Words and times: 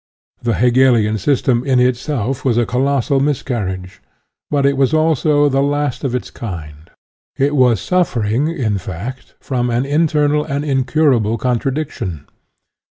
The 0.41 0.53
UTOPIAN 0.53 0.65
AND 0.65 0.75
SCIENTIFIC 0.75 1.05
87 1.05 1.05
Hegelian 1.05 1.17
system, 1.19 1.63
in 1.63 1.79
itself, 1.79 2.43
was 2.43 2.57
a 2.57 2.65
colossal 2.65 3.19
miscarriage 3.19 4.01
but 4.49 4.65
it 4.65 4.75
was 4.75 4.95
also 4.95 5.47
the 5.47 5.61
last 5.61 6.03
of 6.03 6.15
its 6.15 6.31
kind. 6.31 6.89
It 7.37 7.55
was 7.55 7.79
suffering, 7.79 8.47
in 8.47 8.79
fact, 8.79 9.35
from 9.39 9.69
an 9.69 9.85
internal 9.85 10.43
and 10.43 10.65
incurable 10.65 11.37
contradiction. 11.37 12.25